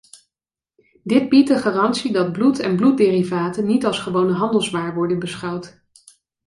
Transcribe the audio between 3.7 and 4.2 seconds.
als